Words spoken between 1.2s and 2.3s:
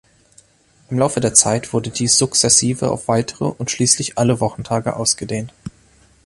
Zeit wurde dies